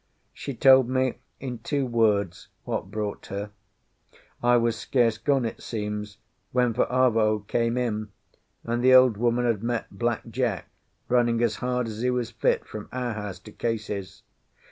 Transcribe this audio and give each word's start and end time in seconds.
She 0.33 0.55
told 0.55 0.89
me 0.89 1.19
in 1.39 1.59
two 1.59 1.85
words 1.85 2.47
what 2.63 2.89
brought 2.89 3.27
her. 3.27 3.51
I 4.41 4.57
was 4.57 4.75
scarce 4.75 5.19
gone, 5.19 5.45
it 5.45 5.61
seems, 5.61 6.17
when 6.51 6.73
Fa'avao 6.73 7.45
came 7.47 7.77
in, 7.77 8.09
and 8.63 8.83
the 8.83 8.95
old 8.95 9.15
woman 9.17 9.45
had 9.45 9.61
met 9.61 9.91
Black 9.91 10.23
Jack 10.31 10.69
running 11.07 11.43
as 11.43 11.57
hard 11.57 11.87
as 11.87 12.01
he 12.01 12.09
was 12.09 12.31
fit 12.31 12.65
from 12.65 12.89
our 12.91 13.13
house 13.13 13.37
to 13.41 13.51
Case's. 13.51 14.23